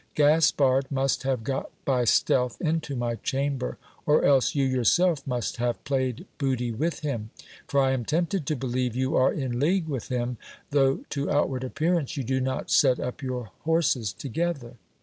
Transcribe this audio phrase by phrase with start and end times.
[0.15, 3.77] Gaspard must have got by stealth into my chamber,
[4.07, 7.29] or else you yourself must have played booty with him;
[7.67, 10.37] for I am tempted to believe you are in league with him,
[10.71, 14.73] though to outward appearance you do not set up your horses together.